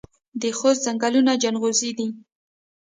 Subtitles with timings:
[0.41, 2.07] د خوست ځنګلونه جلغوزي دي